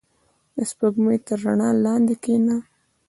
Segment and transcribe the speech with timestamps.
[0.55, 2.57] •د سپوږمۍ تر رڼا لاندې کښېنه.